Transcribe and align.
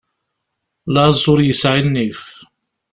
Laẓ 0.93 1.23
ur 1.31 1.39
yesɛi 1.43 1.81
nnif. 1.85 2.21